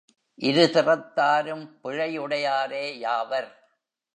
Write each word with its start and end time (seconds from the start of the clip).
இரு 0.39 0.63
திறத்தாரும் 0.73 1.63
பிழையுடையாரே 1.83 2.85
யாவர். 2.97 3.49